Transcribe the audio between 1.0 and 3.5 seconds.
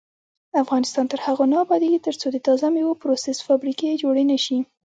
تر هغو نه ابادیږي، ترڅو د تازه میوو پروسس